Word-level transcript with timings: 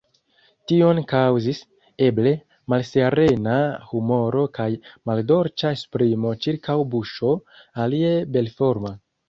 Tion 0.69 1.01
kaŭzis, 1.11 1.59
eble, 2.07 2.31
malserena 2.73 3.59
humoro 3.91 4.47
kaj 4.57 4.67
maldolĉa 5.13 5.77
esprimo 5.79 6.35
ĉirkaŭ 6.49 6.79
buŝo, 6.97 7.39
alie 7.87 8.15
belforma. 8.37 8.99